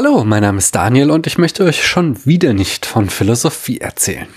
Hallo, 0.00 0.22
mein 0.22 0.42
Name 0.42 0.58
ist 0.58 0.76
Daniel 0.76 1.10
und 1.10 1.26
ich 1.26 1.38
möchte 1.38 1.64
euch 1.64 1.84
schon 1.84 2.24
wieder 2.24 2.52
nicht 2.52 2.86
von 2.86 3.10
Philosophie 3.10 3.78
erzählen. 3.78 4.28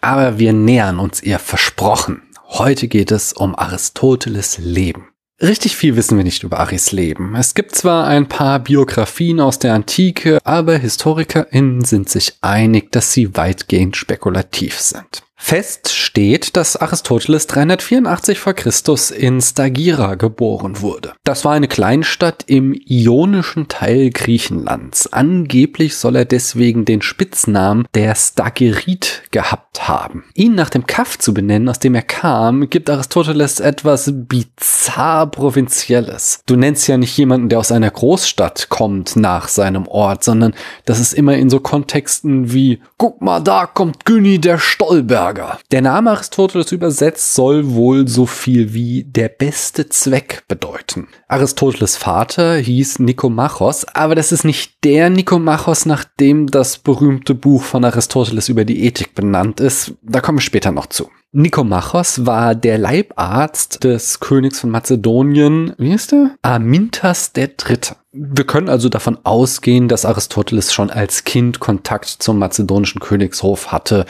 Aber 0.00 0.38
wir 0.38 0.54
nähern 0.54 0.98
uns 0.98 1.22
ihr 1.22 1.38
versprochen. 1.38 2.22
Heute 2.48 2.88
geht 2.88 3.10
es 3.10 3.34
um 3.34 3.54
Aristoteles 3.54 4.56
Leben. 4.56 5.10
Richtig 5.38 5.76
viel 5.76 5.94
wissen 5.94 6.16
wir 6.16 6.24
nicht 6.24 6.42
über 6.42 6.58
Aris 6.60 6.92
Leben. 6.92 7.34
Es 7.34 7.54
gibt 7.54 7.74
zwar 7.74 8.06
ein 8.06 8.28
paar 8.28 8.60
Biografien 8.60 9.40
aus 9.40 9.58
der 9.58 9.74
Antike, 9.74 10.38
aber 10.42 10.78
HistorikerInnen 10.78 11.84
sind 11.84 12.08
sich 12.08 12.38
einig, 12.40 12.90
dass 12.90 13.12
sie 13.12 13.36
weitgehend 13.36 13.98
spekulativ 13.98 14.80
sind. 14.80 15.22
Fest 15.42 15.90
steht, 15.90 16.54
dass 16.54 16.76
Aristoteles 16.76 17.48
384 17.48 18.38
vor 18.38 18.52
Christus 18.52 19.10
in 19.10 19.40
Stagira 19.40 20.14
geboren 20.14 20.80
wurde. 20.80 21.14
Das 21.24 21.44
war 21.44 21.54
eine 21.54 21.66
Kleinstadt 21.66 22.44
im 22.46 22.72
ionischen 22.86 23.66
Teil 23.66 24.10
Griechenlands. 24.10 25.12
Angeblich 25.12 25.96
soll 25.96 26.14
er 26.16 26.24
deswegen 26.24 26.84
den 26.84 27.02
Spitznamen 27.02 27.86
der 27.94 28.14
Stagirit 28.14 29.22
gehabt 29.32 29.88
haben. 29.88 30.24
Ihn 30.34 30.54
nach 30.54 30.70
dem 30.70 30.86
Kaff 30.86 31.18
zu 31.18 31.34
benennen, 31.34 31.68
aus 31.68 31.80
dem 31.80 31.96
er 31.96 32.02
kam, 32.02 32.68
gibt 32.68 32.90
Aristoteles 32.90 33.58
etwas 33.58 34.12
bizarr 34.12 35.28
provinzielles. 35.28 36.42
Du 36.46 36.54
nennst 36.54 36.86
ja 36.86 36.96
nicht 36.96 37.16
jemanden, 37.16 37.48
der 37.48 37.58
aus 37.58 37.72
einer 37.72 37.90
Großstadt 37.90 38.68
kommt, 38.68 39.16
nach 39.16 39.48
seinem 39.48 39.88
Ort, 39.88 40.22
sondern 40.22 40.54
das 40.84 41.00
ist 41.00 41.14
immer 41.14 41.34
in 41.34 41.50
so 41.50 41.58
Kontexten 41.58 42.52
wie, 42.52 42.80
guck 42.98 43.20
mal, 43.20 43.40
da 43.40 43.66
kommt 43.66 44.04
Günni 44.04 44.38
der 44.38 44.58
Stolberg 44.58 45.29
Lager. 45.30 45.58
Der 45.70 45.80
Name 45.80 46.10
Aristoteles 46.10 46.72
übersetzt 46.72 47.34
soll 47.34 47.70
wohl 47.70 48.08
so 48.08 48.26
viel 48.26 48.74
wie 48.74 49.04
der 49.04 49.28
beste 49.28 49.88
Zweck 49.88 50.42
bedeuten. 50.48 51.06
Aristoteles 51.28 51.96
Vater 51.96 52.56
hieß 52.56 52.98
Nikomachos, 52.98 53.86
aber 53.94 54.16
das 54.16 54.32
ist 54.32 54.44
nicht 54.44 54.82
der 54.82 55.08
Nikomachos, 55.08 55.86
nach 55.86 56.04
dem 56.18 56.48
das 56.48 56.78
berühmte 56.78 57.34
Buch 57.34 57.62
von 57.62 57.84
Aristoteles 57.84 58.48
über 58.48 58.64
die 58.64 58.84
Ethik 58.84 59.14
benannt 59.14 59.60
ist. 59.60 59.92
Da 60.02 60.20
kommen 60.20 60.38
wir 60.38 60.42
später 60.42 60.72
noch 60.72 60.86
zu. 60.86 61.10
Nikomachos 61.32 62.26
war 62.26 62.56
der 62.56 62.76
Leibarzt 62.76 63.84
des 63.84 64.18
Königs 64.18 64.58
von 64.58 64.70
Mazedonien, 64.70 65.74
wie 65.78 65.92
ist 65.92 66.10
der? 66.10 66.32
Amintas 66.42 67.30
III. 67.36 67.78
Wir 68.12 68.44
können 68.44 68.68
also 68.68 68.88
davon 68.88 69.18
ausgehen, 69.22 69.86
dass 69.86 70.04
Aristoteles 70.04 70.72
schon 70.74 70.90
als 70.90 71.22
Kind 71.22 71.60
Kontakt 71.60 72.08
zum 72.08 72.40
mazedonischen 72.40 73.00
Königshof 73.00 73.70
hatte. 73.70 74.06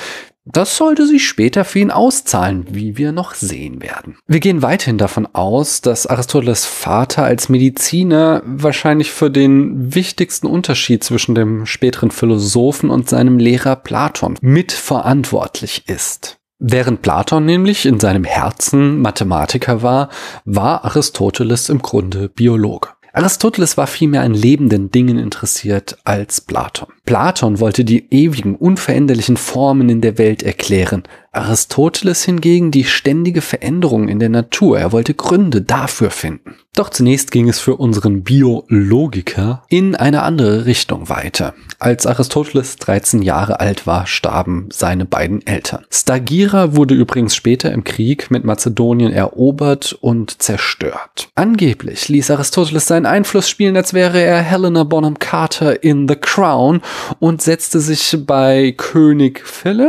Das 0.52 0.76
sollte 0.76 1.06
sich 1.06 1.26
später 1.26 1.64
für 1.64 1.78
ihn 1.78 1.90
auszahlen, 1.90 2.66
wie 2.70 2.96
wir 2.96 3.12
noch 3.12 3.34
sehen 3.34 3.82
werden. 3.82 4.16
Wir 4.26 4.40
gehen 4.40 4.62
weiterhin 4.62 4.98
davon 4.98 5.28
aus, 5.32 5.80
dass 5.80 6.06
Aristoteles 6.06 6.64
Vater 6.64 7.24
als 7.24 7.48
Mediziner 7.48 8.42
wahrscheinlich 8.44 9.10
für 9.10 9.30
den 9.30 9.94
wichtigsten 9.94 10.46
Unterschied 10.46 11.04
zwischen 11.04 11.34
dem 11.34 11.66
späteren 11.66 12.10
Philosophen 12.10 12.90
und 12.90 13.08
seinem 13.08 13.38
Lehrer 13.38 13.76
Platon 13.76 14.36
mitverantwortlich 14.40 15.84
ist. 15.88 16.38
Während 16.58 17.00
Platon 17.00 17.46
nämlich 17.46 17.86
in 17.86 18.00
seinem 18.00 18.24
Herzen 18.24 19.00
Mathematiker 19.00 19.82
war, 19.82 20.10
war 20.44 20.84
Aristoteles 20.84 21.70
im 21.70 21.80
Grunde 21.80 22.28
Biologe. 22.28 22.90
Aristoteles 23.12 23.76
war 23.76 23.86
vielmehr 23.86 24.22
an 24.22 24.34
lebenden 24.34 24.90
Dingen 24.90 25.18
interessiert 25.18 25.98
als 26.04 26.40
Platon. 26.40 26.88
Platon 27.04 27.60
wollte 27.60 27.84
die 27.84 28.06
ewigen, 28.10 28.54
unveränderlichen 28.54 29.36
Formen 29.36 29.88
in 29.88 30.00
der 30.00 30.18
Welt 30.18 30.42
erklären, 30.42 31.02
Aristoteles 31.32 32.24
hingegen 32.24 32.72
die 32.72 32.82
ständige 32.82 33.40
Veränderung 33.40 34.08
in 34.08 34.18
der 34.18 34.28
Natur. 34.28 34.80
Er 34.80 34.90
wollte 34.90 35.14
Gründe 35.14 35.62
dafür 35.62 36.10
finden. 36.10 36.56
Doch 36.74 36.88
zunächst 36.88 37.30
ging 37.30 37.48
es 37.48 37.60
für 37.60 37.76
unseren 37.76 38.24
Biologiker 38.24 39.62
in 39.68 39.94
eine 39.94 40.22
andere 40.22 40.66
Richtung 40.66 41.08
weiter. 41.08 41.54
Als 41.78 42.06
Aristoteles 42.06 42.76
13 42.76 43.22
Jahre 43.22 43.60
alt 43.60 43.86
war, 43.86 44.06
starben 44.06 44.68
seine 44.72 45.04
beiden 45.04 45.46
Eltern. 45.46 45.84
Stagira 45.90 46.74
wurde 46.74 46.94
übrigens 46.94 47.34
später 47.34 47.72
im 47.72 47.84
Krieg 47.84 48.30
mit 48.30 48.44
Mazedonien 48.44 49.12
erobert 49.12 49.92
und 50.00 50.42
zerstört. 50.42 51.28
Angeblich 51.34 52.08
ließ 52.08 52.30
Aristoteles 52.30 52.86
seinen 52.86 53.06
Einfluss 53.06 53.48
spielen, 53.48 53.76
als 53.76 53.94
wäre 53.94 54.20
er 54.20 54.40
Helena 54.40 54.84
Bonham 54.84 55.18
Carter 55.18 55.82
in 55.82 56.08
The 56.08 56.16
Crown 56.16 56.80
und 57.18 57.42
setzte 57.42 57.80
sich 57.80 58.16
bei 58.26 58.72
König 58.76 59.46
Philipp 59.46 59.88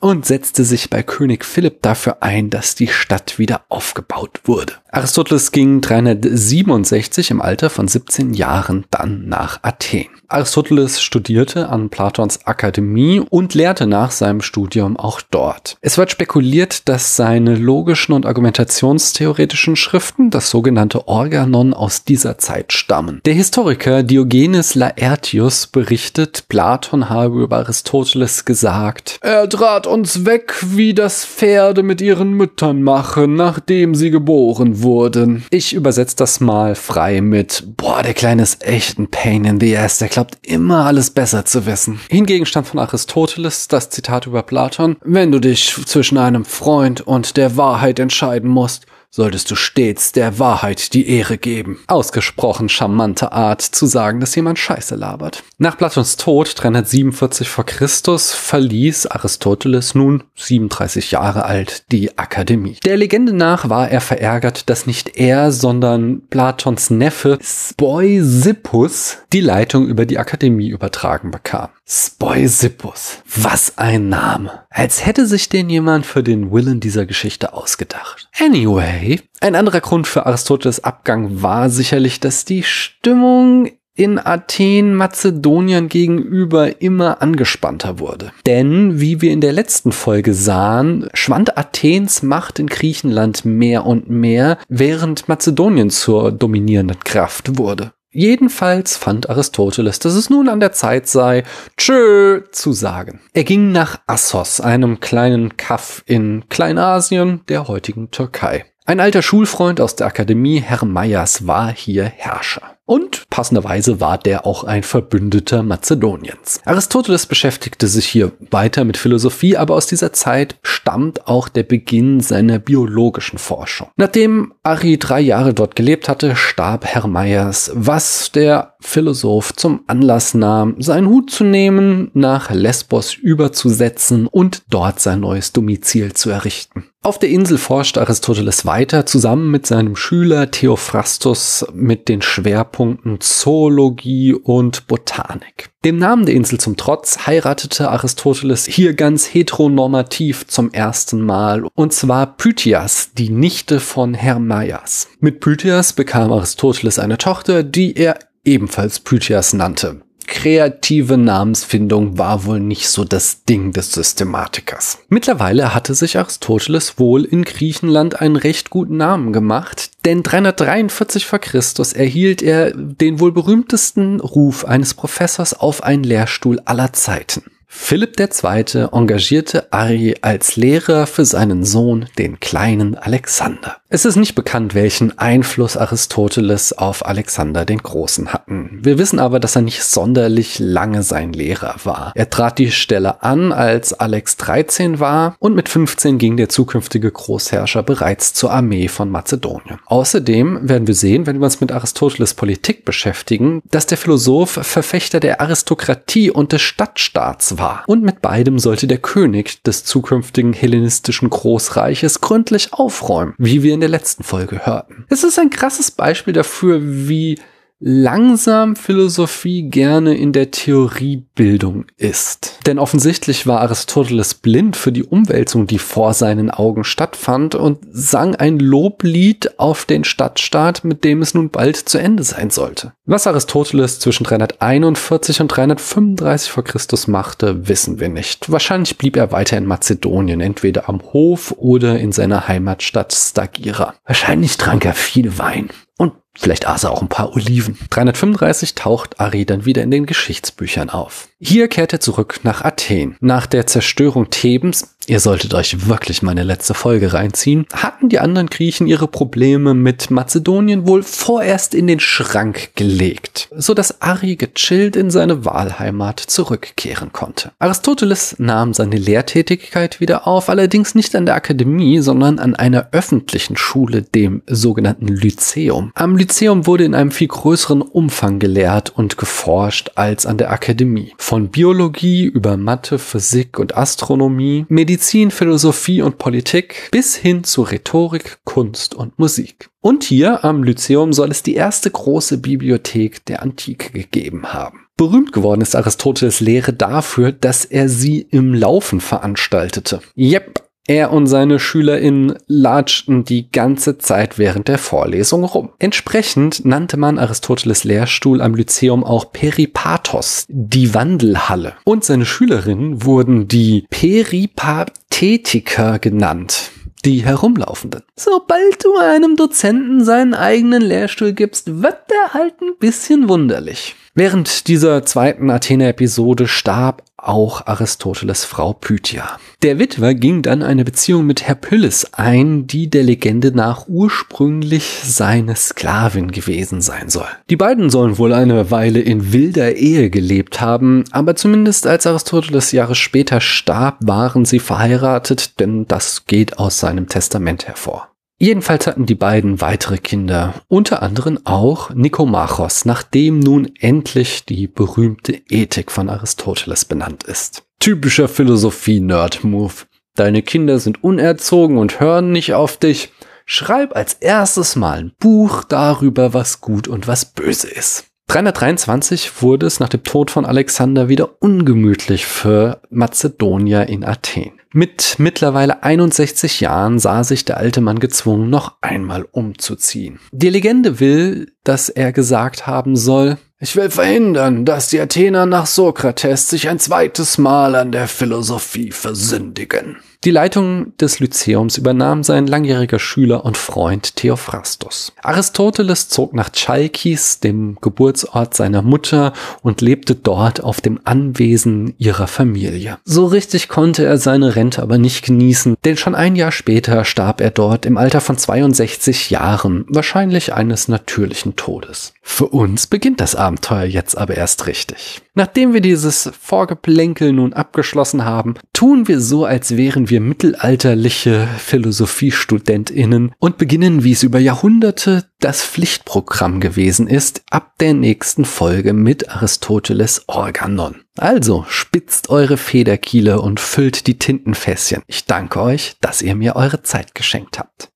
und 0.00 0.26
setzte 0.26 0.64
sich 0.64 0.90
bei 0.90 1.02
König 1.02 1.44
Philipp 1.44 1.82
dafür 1.82 2.22
ein, 2.22 2.50
dass 2.50 2.74
die 2.74 2.88
Stadt 2.88 3.38
wieder 3.38 3.62
aufgebaut 3.68 4.40
wurde. 4.44 4.74
Aristoteles 4.90 5.52
ging 5.52 5.80
367 5.80 7.30
im 7.30 7.40
Alter 7.40 7.70
von 7.70 7.88
17 7.88 8.34
Jahren 8.34 8.84
dann 8.90 9.28
nach 9.28 9.60
Athen. 9.62 10.08
Aristoteles 10.30 11.00
studierte 11.00 11.70
an 11.70 11.88
Platons 11.88 12.44
Akademie 12.44 13.20
und 13.30 13.54
lehrte 13.54 13.86
nach 13.86 14.10
seinem 14.10 14.42
Studium 14.42 14.98
auch 14.98 15.22
dort. 15.22 15.78
Es 15.80 15.96
wird 15.96 16.10
spekuliert, 16.10 16.86
dass 16.86 17.16
seine 17.16 17.54
logischen 17.54 18.12
und 18.12 18.26
argumentationstheoretischen 18.26 19.74
Schriften, 19.74 20.28
das 20.28 20.50
sogenannte 20.50 21.08
Organon, 21.08 21.72
aus 21.72 22.04
dieser 22.04 22.36
Zeit 22.36 22.74
stammen. 22.74 23.22
Der 23.24 23.32
Historiker 23.32 24.02
Diogenes 24.02 24.74
Laertius 24.74 25.66
berichtet, 25.66 26.44
Platon 26.50 27.08
habe 27.08 27.42
über 27.42 27.56
Aristoteles 27.56 28.44
gesagt, 28.44 29.20
er 29.22 29.48
trat 29.48 29.86
uns 29.86 30.26
weg, 30.26 30.56
wie 30.62 30.92
das 30.92 31.24
Pferde 31.24 31.82
mit 31.82 32.02
ihren 32.02 32.32
Müttern 32.34 32.82
machen, 32.82 33.34
nachdem 33.34 33.94
sie 33.94 34.10
geboren 34.10 34.82
wurden. 34.82 35.46
Ich 35.48 35.72
übersetze 35.72 36.16
das 36.16 36.40
mal 36.40 36.74
frei 36.74 37.22
mit, 37.22 37.64
boah, 37.78 38.02
der 38.02 38.12
Kleine 38.12 38.42
ist 38.42 38.62
echt 38.62 38.98
ein 38.98 39.10
Pain 39.10 39.46
in 39.46 39.58
the 39.58 39.74
ass, 39.78 39.96
der 39.96 40.17
glaubt 40.18 40.38
immer 40.42 40.84
alles 40.84 41.10
besser 41.10 41.44
zu 41.44 41.64
wissen. 41.64 42.00
Hingegen 42.10 42.44
stand 42.44 42.66
von 42.66 42.80
Aristoteles 42.80 43.68
das 43.68 43.88
Zitat 43.88 44.26
über 44.26 44.42
Platon, 44.42 44.96
wenn 45.04 45.30
du 45.30 45.38
dich 45.38 45.76
zwischen 45.86 46.18
einem 46.18 46.44
Freund 46.44 47.00
und 47.02 47.36
der 47.36 47.56
Wahrheit 47.56 48.00
entscheiden 48.00 48.50
musst, 48.50 48.86
solltest 49.10 49.50
du 49.50 49.54
stets 49.54 50.12
der 50.12 50.38
Wahrheit 50.38 50.94
die 50.94 51.08
Ehre 51.08 51.38
geben. 51.38 51.80
Ausgesprochen 51.86 52.68
charmante 52.68 53.32
Art 53.32 53.62
zu 53.62 53.86
sagen, 53.86 54.20
dass 54.20 54.34
jemand 54.34 54.58
Scheiße 54.58 54.94
labert. 54.94 55.42
Nach 55.58 55.76
Platons 55.76 56.16
Tod 56.16 56.52
347 56.56 57.48
vor 57.48 57.64
Christus 57.64 58.32
verließ 58.32 59.06
Aristoteles 59.06 59.94
nun 59.94 60.24
37 60.36 61.10
Jahre 61.10 61.44
alt 61.44 61.90
die 61.90 62.18
Akademie. 62.18 62.78
Der 62.84 62.96
Legende 62.96 63.32
nach 63.32 63.68
war 63.68 63.88
er 63.88 64.00
verärgert, 64.00 64.68
dass 64.68 64.86
nicht 64.86 65.16
er, 65.16 65.52
sondern 65.52 66.22
Platons 66.28 66.90
Neffe 66.90 67.38
Spoisippus 67.42 69.18
die 69.32 69.40
Leitung 69.40 69.86
über 69.86 70.06
die 70.06 70.18
Akademie 70.18 70.68
übertragen 70.68 71.30
bekam. 71.30 71.70
Spoisippus. 71.90 73.22
Was 73.34 73.78
ein 73.78 74.10
Name. 74.10 74.66
Als 74.68 75.06
hätte 75.06 75.26
sich 75.26 75.48
den 75.48 75.70
jemand 75.70 76.04
für 76.04 76.22
den 76.22 76.52
Willen 76.52 76.80
dieser 76.80 77.06
Geschichte 77.06 77.54
ausgedacht. 77.54 78.28
Anyway, 78.38 79.20
ein 79.40 79.54
anderer 79.54 79.80
Grund 79.80 80.06
für 80.06 80.26
Aristoteles 80.26 80.84
Abgang 80.84 81.40
war 81.40 81.70
sicherlich, 81.70 82.20
dass 82.20 82.44
die 82.44 82.62
Stimmung 82.62 83.70
in 83.94 84.18
Athen 84.18 84.94
Mazedonien 84.94 85.88
gegenüber 85.88 86.82
immer 86.82 87.22
angespannter 87.22 87.98
wurde. 87.98 88.32
Denn, 88.46 89.00
wie 89.00 89.22
wir 89.22 89.32
in 89.32 89.40
der 89.40 89.52
letzten 89.52 89.90
Folge 89.90 90.34
sahen, 90.34 91.08
schwand 91.14 91.56
Athens 91.56 92.22
Macht 92.22 92.58
in 92.58 92.68
Griechenland 92.68 93.44
mehr 93.46 93.86
und 93.86 94.08
mehr, 94.08 94.58
während 94.68 95.28
Mazedonien 95.28 95.90
zur 95.90 96.32
dominierenden 96.32 97.00
Kraft 97.00 97.58
wurde. 97.58 97.92
Jedenfalls 98.18 98.96
fand 98.96 99.30
Aristoteles, 99.30 100.00
dass 100.00 100.14
es 100.14 100.28
nun 100.28 100.48
an 100.48 100.58
der 100.58 100.72
Zeit 100.72 101.06
sei, 101.06 101.44
tschö 101.76 102.42
zu 102.50 102.72
sagen. 102.72 103.20
Er 103.32 103.44
ging 103.44 103.70
nach 103.70 104.00
Assos, 104.08 104.60
einem 104.60 104.98
kleinen 104.98 105.56
Kaff 105.56 106.02
in 106.04 106.48
Kleinasien, 106.48 107.42
der 107.46 107.68
heutigen 107.68 108.10
Türkei. 108.10 108.64
Ein 108.88 109.00
alter 109.00 109.20
Schulfreund 109.20 109.82
aus 109.82 109.96
der 109.96 110.06
Akademie, 110.06 110.60
Herr 110.60 110.86
Meyers, 110.86 111.46
war 111.46 111.70
hier 111.70 112.06
Herrscher. 112.06 112.78
Und 112.86 113.28
passenderweise 113.28 114.00
war 114.00 114.16
der 114.16 114.46
auch 114.46 114.64
ein 114.64 114.82
Verbündeter 114.82 115.62
Mazedoniens. 115.62 116.62
Aristoteles 116.64 117.26
beschäftigte 117.26 117.86
sich 117.86 118.06
hier 118.06 118.32
weiter 118.50 118.84
mit 118.84 118.96
Philosophie, 118.96 119.58
aber 119.58 119.74
aus 119.74 119.88
dieser 119.88 120.14
Zeit 120.14 120.56
stammt 120.62 121.26
auch 121.26 121.50
der 121.50 121.64
Beginn 121.64 122.20
seiner 122.20 122.58
biologischen 122.58 123.38
Forschung. 123.38 123.88
Nachdem 123.96 124.54
Ari 124.62 124.96
drei 124.96 125.20
Jahre 125.20 125.52
dort 125.52 125.76
gelebt 125.76 126.08
hatte, 126.08 126.34
starb 126.34 126.86
Herr 126.86 127.06
Meyers, 127.08 127.70
was 127.74 128.32
der 128.32 128.76
Philosoph 128.80 129.54
zum 129.54 129.80
Anlass 129.86 130.34
nahm, 130.34 130.76
seinen 130.78 131.08
Hut 131.08 131.30
zu 131.30 131.44
nehmen, 131.44 132.10
nach 132.14 132.50
Lesbos 132.50 133.14
überzusetzen 133.14 134.26
und 134.26 134.62
dort 134.70 135.00
sein 135.00 135.20
neues 135.20 135.52
Domizil 135.52 136.12
zu 136.12 136.30
errichten. 136.30 136.84
Auf 137.00 137.18
der 137.18 137.28
Insel 137.28 137.58
forscht 137.58 137.96
Aristoteles 137.96 138.66
weiter 138.66 139.06
zusammen 139.06 139.50
mit 139.50 139.66
seinem 139.66 139.94
Schüler 139.94 140.50
Theophrastus 140.50 141.64
mit 141.72 142.08
den 142.08 142.22
Schwerpunkten 142.22 143.20
Zoologie 143.20 144.34
und 144.34 144.88
Botanik. 144.88 145.70
Dem 145.84 145.96
Namen 145.96 146.26
der 146.26 146.34
Insel 146.34 146.58
zum 146.58 146.76
Trotz 146.76 147.26
heiratete 147.26 147.88
Aristoteles 147.88 148.66
hier 148.66 148.94
ganz 148.94 149.32
heteronormativ 149.32 150.48
zum 150.48 150.72
ersten 150.72 151.20
Mal 151.20 151.64
und 151.74 151.92
zwar 151.92 152.36
Pythias, 152.36 153.12
die 153.16 153.30
Nichte 153.30 153.78
von 153.78 154.12
Hermaias. 154.14 155.08
Mit 155.20 155.38
Pythias 155.38 155.92
bekam 155.92 156.32
Aristoteles 156.32 156.98
eine 156.98 157.16
Tochter, 157.16 157.62
die 157.62 157.96
er 157.96 158.18
ebenfalls 158.48 159.00
Pythias 159.00 159.52
nannte. 159.52 160.00
kreative 160.26 161.16
Namensfindung 161.16 162.18
war 162.18 162.44
wohl 162.44 162.60
nicht 162.60 162.88
so 162.90 163.04
das 163.04 163.44
Ding 163.44 163.72
des 163.72 163.92
Systematikers. 163.92 164.98
Mittlerweile 165.08 165.74
hatte 165.74 165.94
sich 165.94 166.18
Aristoteles 166.18 166.98
wohl 166.98 167.24
in 167.24 167.44
Griechenland 167.44 168.20
einen 168.20 168.36
recht 168.36 168.68
guten 168.68 168.98
Namen 168.98 169.32
gemacht, 169.32 169.90
denn 170.04 170.22
343 170.22 171.24
vor 171.24 171.38
Christus 171.38 171.94
erhielt 171.94 172.42
er 172.42 172.72
den 172.72 173.20
wohl 173.20 173.32
berühmtesten 173.32 174.20
Ruf 174.20 174.66
eines 174.66 174.92
Professors 174.92 175.54
auf 175.54 175.82
einen 175.82 176.04
Lehrstuhl 176.04 176.60
aller 176.66 176.92
Zeiten. 176.92 177.42
Philipp 177.70 178.18
II. 178.18 178.88
engagierte 178.92 179.70
Ari 179.74 180.16
als 180.22 180.56
Lehrer 180.56 181.06
für 181.06 181.26
seinen 181.26 181.64
Sohn, 181.64 182.06
den 182.16 182.40
kleinen 182.40 182.96
Alexander. 182.96 183.76
Es 183.90 184.06
ist 184.06 184.16
nicht 184.16 184.34
bekannt, 184.34 184.74
welchen 184.74 185.18
Einfluss 185.18 185.76
Aristoteles 185.76 186.76
auf 186.76 187.06
Alexander 187.06 187.66
den 187.66 187.78
Großen 187.78 188.32
hatten. 188.32 188.80
Wir 188.82 188.98
wissen 188.98 189.18
aber, 189.18 189.38
dass 189.38 189.56
er 189.56 189.62
nicht 189.62 189.82
sonderlich 189.82 190.58
lange 190.58 191.02
sein 191.02 191.32
Lehrer 191.32 191.76
war. 191.84 192.12
Er 192.14 192.28
trat 192.30 192.58
die 192.58 192.70
Stelle 192.70 193.22
an, 193.22 193.52
als 193.52 193.92
Alex 193.92 194.38
13 194.38 194.98
war 194.98 195.36
und 195.38 195.54
mit 195.54 195.68
15 195.68 196.18
ging 196.18 196.38
der 196.38 196.48
zukünftige 196.48 197.10
Großherrscher 197.10 197.82
bereits 197.82 198.32
zur 198.32 198.50
Armee 198.50 198.88
von 198.88 199.10
Mazedonien. 199.10 199.78
Außerdem 199.86 200.68
werden 200.68 200.86
wir 200.86 200.94
sehen, 200.94 201.26
wenn 201.26 201.38
wir 201.38 201.44
uns 201.44 201.60
mit 201.60 201.72
Aristoteles 201.72 202.32
Politik 202.34 202.86
beschäftigen, 202.86 203.62
dass 203.70 203.86
der 203.86 203.98
Philosoph 203.98 204.58
Verfechter 204.62 205.20
der 205.20 205.40
Aristokratie 205.42 206.30
und 206.30 206.52
des 206.52 206.62
Stadtstaats 206.62 207.57
war. 207.58 207.84
Und 207.86 208.02
mit 208.02 208.22
beidem 208.22 208.58
sollte 208.58 208.86
der 208.86 208.98
König 208.98 209.62
des 209.62 209.84
zukünftigen 209.84 210.52
hellenistischen 210.52 211.30
Großreiches 211.30 212.20
gründlich 212.20 212.72
aufräumen, 212.72 213.34
wie 213.38 213.62
wir 213.62 213.74
in 213.74 213.80
der 213.80 213.88
letzten 213.88 214.22
Folge 214.22 214.66
hörten. 214.66 215.04
Es 215.08 215.24
ist 215.24 215.38
ein 215.38 215.50
krasses 215.50 215.90
Beispiel 215.90 216.32
dafür, 216.32 216.80
wie 216.82 217.38
langsam 217.80 218.74
Philosophie 218.74 219.70
gerne 219.70 220.16
in 220.16 220.32
der 220.32 220.50
Theoriebildung 220.50 221.86
ist. 221.96 222.58
Denn 222.66 222.78
offensichtlich 222.78 223.46
war 223.46 223.60
Aristoteles 223.60 224.34
blind 224.34 224.76
für 224.76 224.90
die 224.90 225.04
Umwälzung, 225.04 225.66
die 225.66 225.78
vor 225.78 226.12
seinen 226.12 226.50
Augen 226.50 226.82
stattfand 226.82 227.54
und 227.54 227.78
sang 227.90 228.34
ein 228.34 228.58
Loblied 228.58 229.58
auf 229.58 229.84
den 229.84 230.04
Stadtstaat, 230.04 230.82
mit 230.84 231.04
dem 231.04 231.22
es 231.22 231.34
nun 231.34 231.50
bald 231.50 231.76
zu 231.76 231.98
Ende 231.98 232.24
sein 232.24 232.50
sollte. 232.50 232.92
Was 233.04 233.26
Aristoteles 233.26 234.00
zwischen 234.00 234.24
341 234.24 235.40
und 235.40 235.48
335 235.48 236.50
vor 236.50 236.64
Christus 236.64 237.06
machte, 237.06 237.68
wissen 237.68 238.00
wir 238.00 238.08
nicht. 238.08 238.50
Wahrscheinlich 238.50 238.98
blieb 238.98 239.16
er 239.16 239.30
weiter 239.30 239.56
in 239.56 239.66
Mazedonien, 239.66 240.40
entweder 240.40 240.88
am 240.88 241.00
Hof 241.12 241.54
oder 241.56 241.98
in 241.98 242.10
seiner 242.10 242.48
Heimatstadt 242.48 243.12
Stagira. 243.12 243.94
Wahrscheinlich 244.04 244.56
trank 244.56 244.84
er 244.84 244.94
viel 244.94 245.38
Wein. 245.38 245.70
Und 245.96 246.12
Vielleicht 246.40 246.68
aß 246.68 246.84
er 246.84 246.92
auch 246.92 247.02
ein 247.02 247.08
paar 247.08 247.34
Oliven. 247.34 247.76
335 247.90 248.76
taucht 248.76 249.18
Ari 249.18 249.44
dann 249.44 249.64
wieder 249.64 249.82
in 249.82 249.90
den 249.90 250.06
Geschichtsbüchern 250.06 250.88
auf. 250.88 251.28
Hier 251.40 251.66
kehrt 251.66 251.92
er 251.92 251.98
zurück 251.98 252.40
nach 252.44 252.64
Athen. 252.64 253.16
Nach 253.20 253.46
der 253.46 253.66
Zerstörung 253.66 254.30
Thebens, 254.30 254.94
ihr 255.08 255.20
solltet 255.20 255.54
euch 255.54 255.88
wirklich 255.88 256.22
meine 256.22 256.42
letzte 256.42 256.74
Folge 256.74 257.14
reinziehen, 257.14 257.66
hatten 257.72 258.08
die 258.08 258.18
anderen 258.18 258.48
Griechen 258.48 258.86
ihre 258.86 259.08
Probleme 259.08 259.72
mit 259.72 260.10
Mazedonien 260.10 260.86
wohl 260.86 261.02
vorerst 261.02 261.74
in 261.74 261.86
den 261.86 261.98
Schrank 261.98 262.70
gelegt, 262.74 263.48
so 263.56 263.74
dass 263.74 264.02
Ari 264.02 264.36
gechillt 264.36 264.96
in 264.96 265.10
seine 265.10 265.44
Wahlheimat 265.44 266.20
zurückkehren 266.20 267.12
konnte. 267.12 267.52
Aristoteles 267.58 268.36
nahm 268.38 268.74
seine 268.74 268.96
Lehrtätigkeit 268.96 270.00
wieder 270.00 270.26
auf, 270.26 270.50
allerdings 270.50 270.94
nicht 270.94 271.16
an 271.16 271.26
der 271.26 271.36
Akademie, 271.36 272.00
sondern 272.00 272.38
an 272.38 272.54
einer 272.54 272.88
öffentlichen 272.92 273.56
Schule, 273.56 274.02
dem 274.02 274.42
sogenannten 274.46 275.08
Lyzeum. 275.08 275.90
Am 275.94 276.16
Lyzeum 276.16 276.66
wurde 276.66 276.84
in 276.84 276.94
einem 276.94 277.10
viel 277.10 277.28
größeren 277.28 277.80
Umfang 277.80 278.38
gelehrt 278.38 278.92
und 278.94 279.16
geforscht 279.16 279.92
als 279.94 280.26
an 280.26 280.36
der 280.36 280.50
Akademie. 280.50 281.14
Von 281.16 281.48
Biologie 281.48 282.24
über 282.24 282.56
Mathe, 282.56 282.98
Physik 282.98 283.58
und 283.58 283.76
Astronomie, 283.76 284.66
Medizin, 284.68 284.97
Philosophie 285.30 286.02
und 286.02 286.18
Politik 286.18 286.88
bis 286.90 287.16
hin 287.16 287.44
zu 287.44 287.62
Rhetorik, 287.62 288.38
Kunst 288.44 288.94
und 288.94 289.18
Musik. 289.18 289.70
Und 289.80 290.04
hier 290.04 290.44
am 290.44 290.62
Lyzeum 290.62 291.12
soll 291.12 291.30
es 291.30 291.42
die 291.42 291.54
erste 291.54 291.90
große 291.90 292.38
Bibliothek 292.38 293.24
der 293.26 293.42
Antike 293.42 293.92
gegeben 293.92 294.52
haben. 294.52 294.86
Berühmt 294.96 295.32
geworden 295.32 295.60
ist 295.60 295.76
Aristoteles 295.76 296.40
Lehre 296.40 296.72
dafür, 296.72 297.30
dass 297.30 297.64
er 297.64 297.88
sie 297.88 298.20
im 298.30 298.52
Laufen 298.52 299.00
veranstaltete. 299.00 300.00
Yep, 300.16 300.67
er 300.88 301.12
und 301.12 301.28
seine 301.28 301.60
SchülerInnen 301.60 302.34
latschten 302.46 303.24
die 303.24 303.52
ganze 303.52 303.98
Zeit 303.98 304.38
während 304.38 304.68
der 304.68 304.78
Vorlesung 304.78 305.44
rum. 305.44 305.68
Entsprechend 305.78 306.64
nannte 306.64 306.96
man 306.96 307.18
Aristoteles 307.18 307.84
Lehrstuhl 307.84 308.40
am 308.40 308.54
Lyzeum 308.54 309.04
auch 309.04 309.30
Peripathos, 309.32 310.46
die 310.48 310.94
Wandelhalle. 310.94 311.74
Und 311.84 312.04
seine 312.04 312.24
Schülerinnen 312.24 313.04
wurden 313.04 313.48
die 313.48 313.84
Peripathetiker 313.90 315.98
genannt 315.98 316.70
die 317.04 317.24
Herumlaufenden. 317.24 318.02
Sobald 318.16 318.84
du 318.84 318.96
einem 318.98 319.36
Dozenten 319.36 320.04
seinen 320.04 320.34
eigenen 320.34 320.82
Lehrstuhl 320.82 321.32
gibst, 321.32 321.80
wird 321.82 322.10
der 322.10 322.34
halt 322.34 322.60
ein 322.60 322.76
bisschen 322.78 323.28
wunderlich. 323.28 323.94
Während 324.14 324.66
dieser 324.66 325.04
zweiten 325.04 325.48
Athene-Episode 325.48 326.48
starb 326.48 327.04
auch 327.18 327.66
Aristoteles 327.66 328.44
Frau 328.44 328.72
Pythia. 328.72 329.38
Der 329.62 329.78
Witwer 329.78 330.14
ging 330.14 330.42
dann 330.42 330.62
eine 330.62 330.84
Beziehung 330.84 331.26
mit 331.26 331.46
Herpyllis 331.46 332.12
ein, 332.12 332.66
die 332.66 332.88
der 332.88 333.02
Legende 333.02 333.52
nach 333.52 333.86
ursprünglich 333.88 335.00
seine 335.04 335.56
Sklavin 335.56 336.30
gewesen 336.30 336.80
sein 336.80 337.08
soll. 337.08 337.28
Die 337.50 337.56
beiden 337.56 337.90
sollen 337.90 338.18
wohl 338.18 338.32
eine 338.32 338.70
Weile 338.70 339.00
in 339.00 339.32
wilder 339.32 339.74
Ehe 339.74 340.10
gelebt 340.10 340.60
haben, 340.60 341.04
aber 341.10 341.34
zumindest 341.34 341.86
als 341.86 342.06
Aristoteles 342.06 342.72
Jahre 342.72 342.94
später 342.94 343.40
starb, 343.40 343.98
waren 344.00 344.44
sie 344.44 344.60
verheiratet, 344.60 345.58
denn 345.60 345.86
das 345.86 346.26
geht 346.26 346.58
aus 346.58 346.78
seinem 346.78 347.08
Testament 347.08 347.66
hervor. 347.66 348.08
Jedenfalls 348.40 348.86
hatten 348.86 349.04
die 349.04 349.16
beiden 349.16 349.60
weitere 349.60 349.98
Kinder, 349.98 350.54
unter 350.68 351.02
anderem 351.02 351.40
auch 351.42 351.90
Nikomachos, 351.90 352.84
nachdem 352.84 353.40
nun 353.40 353.72
endlich 353.80 354.44
die 354.44 354.68
berühmte 354.68 355.32
Ethik 355.48 355.90
von 355.90 356.08
Aristoteles 356.08 356.84
benannt 356.84 357.24
ist. 357.24 357.64
Typischer 357.80 358.28
Philosophie-Nerd-Move. 358.28 359.72
Deine 360.14 360.42
Kinder 360.42 360.78
sind 360.78 361.02
unerzogen 361.02 361.78
und 361.78 361.98
hören 361.98 362.30
nicht 362.30 362.54
auf 362.54 362.76
dich. 362.76 363.12
Schreib 363.44 363.96
als 363.96 364.14
erstes 364.14 364.76
mal 364.76 364.98
ein 364.98 365.12
Buch 365.18 365.64
darüber, 365.64 366.32
was 366.32 366.60
gut 366.60 366.86
und 366.86 367.08
was 367.08 367.24
böse 367.24 367.68
ist. 367.68 368.04
323 368.28 369.42
wurde 369.42 369.66
es 369.66 369.80
nach 369.80 369.88
dem 369.88 370.04
Tod 370.04 370.30
von 370.30 370.44
Alexander 370.44 371.08
wieder 371.08 371.42
ungemütlich 371.42 372.26
für 372.26 372.82
Mazedonier 372.90 373.88
in 373.88 374.04
Athen. 374.04 374.57
Mit 374.72 375.16
mittlerweile 375.18 375.82
61 375.82 376.60
Jahren 376.60 376.98
sah 376.98 377.24
sich 377.24 377.44
der 377.44 377.56
alte 377.56 377.80
Mann 377.80 377.98
gezwungen, 377.98 378.50
noch 378.50 378.76
einmal 378.82 379.26
umzuziehen. 379.30 380.20
Die 380.30 380.50
Legende 380.50 381.00
will, 381.00 381.52
dass 381.64 381.88
er 381.88 382.12
gesagt 382.12 382.66
haben 382.66 382.96
soll, 382.96 383.38
ich 383.60 383.74
will 383.74 383.90
verhindern, 383.90 384.64
dass 384.64 384.86
die 384.88 385.00
Athener 385.00 385.44
nach 385.44 385.66
Sokrates 385.66 386.48
sich 386.48 386.68
ein 386.68 386.78
zweites 386.78 387.38
Mal 387.38 387.74
an 387.74 387.90
der 387.90 388.06
Philosophie 388.06 388.92
versündigen. 388.92 389.96
Die 390.24 390.32
Leitung 390.32 390.96
des 390.98 391.20
Lyzeums 391.20 391.78
übernahm 391.78 392.24
sein 392.24 392.48
langjähriger 392.48 392.98
Schüler 392.98 393.44
und 393.44 393.56
Freund 393.56 394.16
Theophrastus. 394.16 395.12
Aristoteles 395.22 396.08
zog 396.08 396.34
nach 396.34 396.50
Chalkis, 396.50 397.38
dem 397.38 397.78
Geburtsort 397.80 398.52
seiner 398.52 398.82
Mutter, 398.82 399.32
und 399.62 399.80
lebte 399.80 400.16
dort 400.16 400.60
auf 400.60 400.80
dem 400.80 400.98
Anwesen 401.04 401.94
ihrer 401.98 402.26
Familie. 402.26 402.98
So 403.04 403.26
richtig 403.26 403.68
konnte 403.68 404.04
er 404.04 404.18
seine 404.18 404.56
Rente 404.56 404.82
aber 404.82 404.98
nicht 404.98 405.24
genießen, 405.24 405.76
denn 405.84 405.96
schon 405.96 406.16
ein 406.16 406.34
Jahr 406.34 406.50
später 406.50 407.04
starb 407.04 407.40
er 407.40 407.50
dort 407.50 407.86
im 407.86 407.96
Alter 407.96 408.20
von 408.20 408.36
62 408.36 409.30
Jahren, 409.30 409.84
wahrscheinlich 409.88 410.52
eines 410.52 410.88
natürlichen 410.88 411.54
Todes. 411.54 412.12
Für 412.22 412.46
uns 412.46 412.88
beginnt 412.88 413.20
das 413.20 413.36
Abenteuer 413.48 413.84
jetzt 413.84 414.16
aber 414.16 414.36
erst 414.36 414.66
richtig. 414.66 415.22
Nachdem 415.34 415.72
wir 415.72 415.80
dieses 415.80 416.30
Vorgeplänkel 416.38 417.32
nun 417.32 417.52
abgeschlossen 417.54 418.24
haben, 418.24 418.54
tun 418.72 419.08
wir 419.08 419.20
so, 419.20 419.44
als 419.44 419.76
wären 419.76 420.10
wir 420.10 420.20
mittelalterliche 420.20 421.48
Philosophiestudentinnen 421.58 423.32
und 423.38 423.56
beginnen, 423.56 424.04
wie 424.04 424.12
es 424.12 424.22
über 424.22 424.38
Jahrhunderte 424.38 425.24
das 425.40 425.62
Pflichtprogramm 425.62 426.60
gewesen 426.60 427.06
ist, 427.06 427.42
ab 427.50 427.78
der 427.80 427.94
nächsten 427.94 428.44
Folge 428.44 428.92
mit 428.92 429.30
Aristoteles 429.30 430.24
Organon. 430.26 430.96
Also 431.16 431.64
spitzt 431.68 432.28
eure 432.28 432.56
Federkiele 432.56 433.40
und 433.40 433.60
füllt 433.60 434.06
die 434.06 434.18
Tintenfässchen. 434.18 435.02
Ich 435.06 435.24
danke 435.24 435.60
euch, 435.62 435.96
dass 436.00 436.22
ihr 436.22 436.34
mir 436.34 436.56
eure 436.56 436.82
Zeit 436.82 437.14
geschenkt 437.14 437.58
habt. 437.58 437.90